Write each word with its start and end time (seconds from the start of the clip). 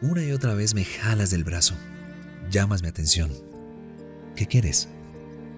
Una 0.00 0.22
y 0.22 0.30
otra 0.30 0.54
vez 0.54 0.74
me 0.74 0.84
jalas 0.84 1.30
del 1.30 1.42
brazo. 1.42 1.74
Llamas 2.50 2.82
mi 2.82 2.88
atención. 2.88 3.32
¿Qué 4.36 4.46
quieres? 4.46 4.88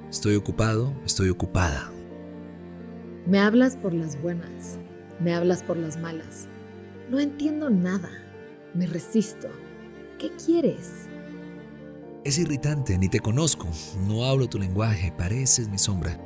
Estoy 0.08 0.34
ocupado, 0.34 0.94
estoy 1.04 1.28
ocupada. 1.28 1.92
Me 3.26 3.38
hablas 3.38 3.76
por 3.76 3.92
las 3.92 4.20
buenas, 4.22 4.78
me 5.22 5.34
hablas 5.34 5.62
por 5.62 5.76
las 5.76 5.98
malas. 5.98 6.46
No 7.10 7.20
entiendo 7.20 7.68
nada, 7.68 8.08
me 8.72 8.86
resisto. 8.86 9.48
¿Qué 10.18 10.30
quieres? 10.42 11.06
Es 12.24 12.38
irritante, 12.38 12.96
ni 12.96 13.10
te 13.10 13.20
conozco, 13.20 13.68
no 14.08 14.24
hablo 14.24 14.48
tu 14.48 14.58
lenguaje, 14.58 15.12
pareces 15.12 15.68
mi 15.68 15.78
sombra. 15.78 16.18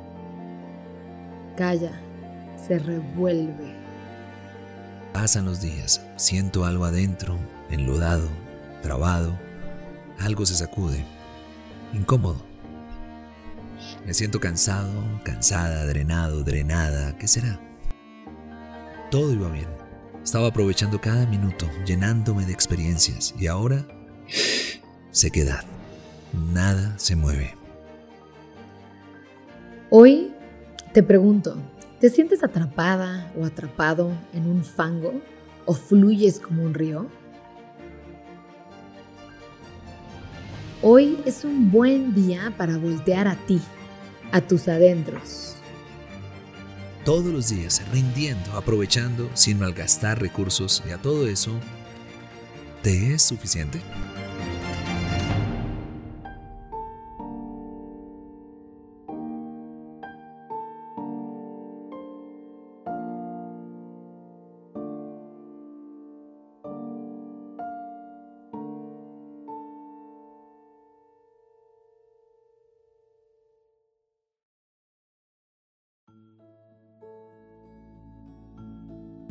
Calla, 1.57 1.99
se 2.65 2.79
revuelve. 2.79 3.84
Pasan 5.15 5.45
los 5.45 5.61
días, 5.61 6.05
siento 6.17 6.65
algo 6.65 6.83
adentro, 6.83 7.39
enlodado, 7.71 8.27
trabado, 8.83 9.39
algo 10.19 10.45
se 10.45 10.55
sacude, 10.55 11.05
incómodo. 11.93 12.45
Me 14.05 14.13
siento 14.13 14.41
cansado, 14.41 14.91
cansada, 15.23 15.85
drenado, 15.85 16.43
drenada, 16.43 17.17
¿qué 17.17 17.29
será? 17.29 17.57
Todo 19.09 19.31
iba 19.31 19.49
bien. 19.49 19.69
Estaba 20.21 20.47
aprovechando 20.47 20.99
cada 20.99 21.25
minuto, 21.25 21.65
llenándome 21.85 22.45
de 22.45 22.51
experiencias 22.51 23.33
y 23.39 23.47
ahora 23.47 23.87
sequedad. 25.11 25.63
Nada 26.51 26.93
se 26.99 27.15
mueve. 27.15 27.55
Hoy 29.89 30.33
te 30.91 31.03
pregunto, 31.03 31.55
¿te 31.99 32.09
sientes 32.09 32.43
atrapada 32.43 33.31
o 33.37 33.45
atrapado 33.45 34.11
en 34.33 34.47
un 34.47 34.63
fango 34.63 35.21
o 35.65 35.73
fluyes 35.73 36.39
como 36.39 36.63
un 36.63 36.73
río? 36.73 37.07
Hoy 40.81 41.17
es 41.25 41.43
un 41.45 41.71
buen 41.71 42.13
día 42.13 42.53
para 42.57 42.77
voltear 42.77 43.27
a 43.27 43.35
ti, 43.35 43.61
a 44.31 44.41
tus 44.41 44.67
adentros. 44.67 45.55
Todos 47.03 47.25
los 47.27 47.49
días 47.49 47.81
rindiendo, 47.91 48.51
aprovechando, 48.53 49.29
sin 49.33 49.59
malgastar 49.59 50.19
recursos 50.19 50.83
y 50.87 50.91
a 50.91 50.97
todo 50.97 51.27
eso, 51.27 51.51
¿te 52.81 53.13
es 53.13 53.21
suficiente? 53.21 53.79